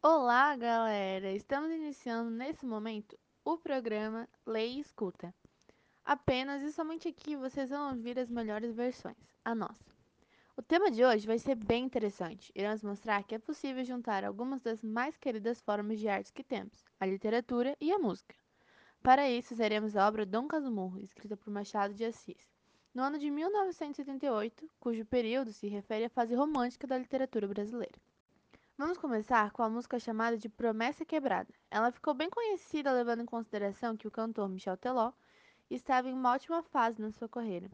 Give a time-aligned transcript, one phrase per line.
[0.00, 1.32] Olá, galera!
[1.32, 5.34] Estamos iniciando nesse momento o programa Lei e Escuta.
[6.04, 9.92] Apenas e somente aqui vocês vão ouvir as melhores versões, a nossa.
[10.56, 12.52] O tema de hoje vai ser bem interessante.
[12.54, 16.84] Iremos mostrar que é possível juntar algumas das mais queridas formas de artes que temos,
[17.00, 18.36] a literatura e a música.
[19.02, 22.48] Para isso, usaremos a obra Dom Casmurro, escrita por Machado de Assis,
[22.94, 27.98] no ano de 1978, cujo período se refere à fase romântica da literatura brasileira.
[28.78, 31.52] Vamos começar com a música chamada de Promessa Quebrada.
[31.68, 35.10] Ela ficou bem conhecida levando em consideração que o cantor Michel Teló
[35.68, 37.68] estava em uma ótima fase na sua carreira.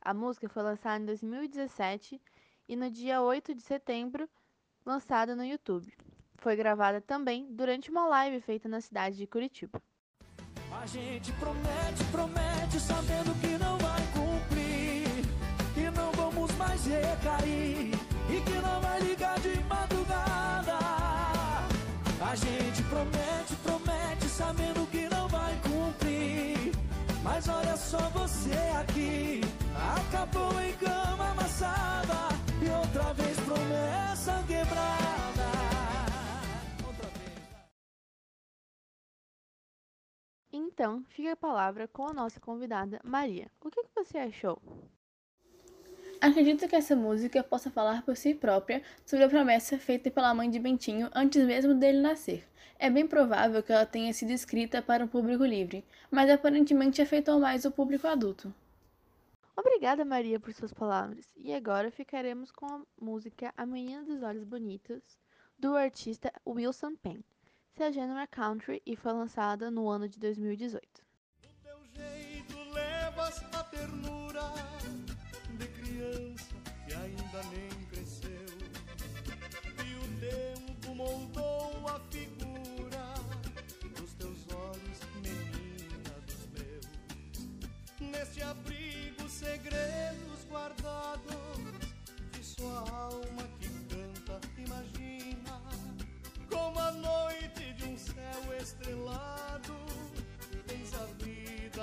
[0.00, 2.22] A música foi lançada em 2017
[2.68, 4.30] e no dia 8 de setembro
[4.86, 5.92] lançada no YouTube.
[6.36, 9.82] Foi gravada também durante uma live feita na cidade de Curitiba.
[10.70, 15.24] A gente promete, promete, sabendo que não vai cumprir,
[15.74, 17.90] que não vamos mais recair
[18.30, 18.83] e que não
[30.24, 32.14] em cama amassada
[32.64, 35.44] e outra vez promessa quebrada.
[36.86, 37.68] Outra vez.
[40.50, 43.50] Então, fica a palavra com a nossa convidada, Maria.
[43.60, 44.62] O que, que você achou?
[46.22, 50.48] Acredito que essa música possa falar por si própria sobre a promessa feita pela mãe
[50.48, 52.48] de Bentinho antes mesmo dele nascer.
[52.78, 57.38] É bem provável que ela tenha sido escrita para um público livre, mas aparentemente afetou
[57.38, 58.54] mais o público adulto.
[59.56, 61.32] Obrigada, Maria, por suas palavras.
[61.36, 65.02] E agora ficaremos com a música A Menina dos Olhos Bonitos,
[65.58, 67.22] do artista Wilson Penn.
[67.76, 71.04] Seu gênero é country e foi lançada no ano de 2018.
[71.42, 74.52] Do teu jeito levas a ternura
[75.58, 76.54] de criança
[76.86, 77.83] que ainda nem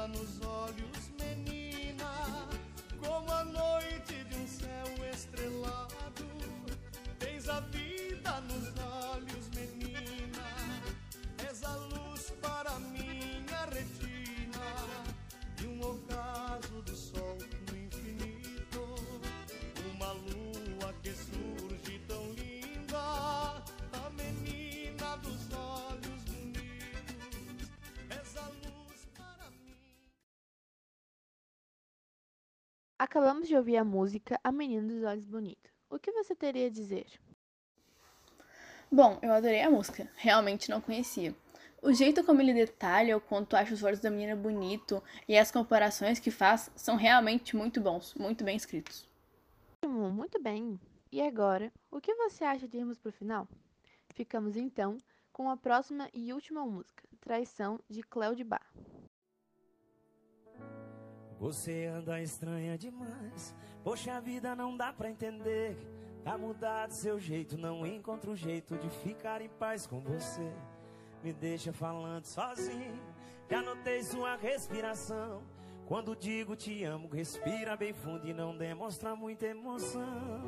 [0.02, 2.48] vida nos olhos, menina,
[3.06, 6.26] como a noite de um céu estrelado.
[7.20, 8.91] Tens a vida nos olhos,
[33.02, 35.72] Acabamos de ouvir a música A Menina dos Olhos Bonitos.
[35.90, 37.08] O que você teria a dizer?
[38.92, 41.36] Bom, eu adorei a música, realmente não conhecia.
[41.82, 45.50] O jeito como ele detalha o quanto acha os olhos da menina bonito e as
[45.50, 49.10] comparações que faz são realmente muito bons, muito bem escritos.
[49.84, 50.80] Ótimo, muito bem.
[51.12, 53.48] E agora, o que você acha de irmos pro final?
[54.14, 55.00] Ficamos então
[55.34, 58.62] com a próxima e última música, Traição, de Cléo de Bar.
[61.42, 63.56] Você anda estranha demais.
[63.84, 65.76] Poxa, a vida não dá pra entender.
[66.24, 70.54] Tá mudado seu jeito, não encontro jeito de ficar em paz com você.
[71.24, 73.02] Me deixa falando sozinho.
[73.50, 75.42] Já notei sua respiração.
[75.88, 80.44] Quando digo te amo, respira bem fundo e não demonstra muita emoção.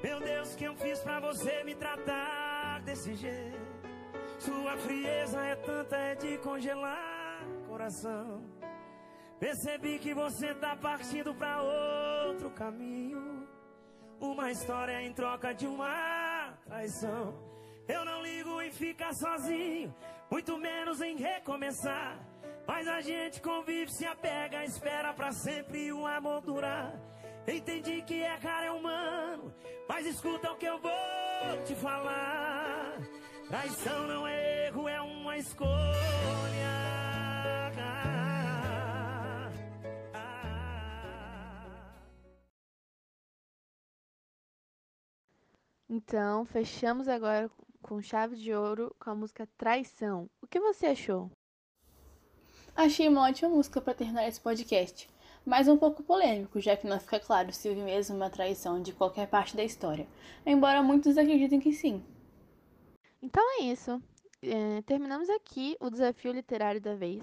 [0.00, 3.58] Meu Deus, que eu fiz pra você me tratar desse jeito?
[4.38, 8.61] Sua frieza é tanta, é de congelar coração.
[9.42, 13.44] Percebi que você tá partindo pra outro caminho.
[14.20, 17.34] Uma história em troca de uma traição.
[17.88, 19.92] Eu não ligo em ficar sozinho,
[20.30, 22.20] muito menos em recomeçar.
[22.68, 26.94] Mas a gente convive, se apega, espera pra sempre o amor durar.
[27.44, 29.52] Entendi que errar é humano,
[29.88, 32.96] mas escuta o que eu vou te falar.
[33.48, 36.81] Traição não é erro, é uma escolha.
[45.94, 47.50] Então, fechamos agora
[47.82, 50.26] com chave de ouro com a música Traição.
[50.40, 51.30] O que você achou?
[52.74, 55.06] Achei uma ótima música para terminar esse podcast,
[55.44, 58.94] mas um pouco polêmico, já que não fica claro se houve mesmo uma traição de
[58.94, 60.08] qualquer parte da história,
[60.46, 62.02] embora muitos acreditem que sim.
[63.20, 64.02] Então é isso.
[64.40, 67.22] É, terminamos aqui o desafio literário da vez.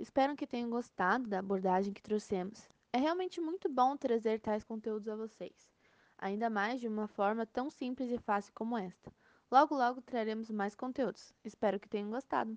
[0.00, 2.68] Espero que tenham gostado da abordagem que trouxemos.
[2.92, 5.70] É realmente muito bom trazer tais conteúdos a vocês,
[6.20, 9.12] ainda mais de uma forma tão simples e fácil como esta.
[9.50, 11.34] Logo, logo traremos mais conteúdos.
[11.44, 12.56] Espero que tenham gostado.